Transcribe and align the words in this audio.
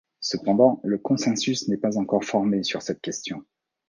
Cependant, 0.19 0.81
le 0.83 0.97
consensus 0.97 1.67
n'est 1.67 1.77
pas 1.77 1.99
encore 1.99 2.23
formé 2.25 2.63
sur 2.63 2.81
cette 2.81 3.01
question. 3.01 3.45